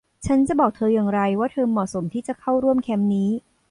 [0.25, 3.29] ฉันจะบอกเธออย่างไรว่าเธอเหมาะสมที่จะเข้าร่วมแคมป์นี้?